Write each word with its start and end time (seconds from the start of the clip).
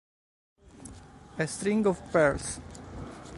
A 1.37 1.43
String 1.47 1.85
of 1.85 2.01
Pearls 2.11 2.59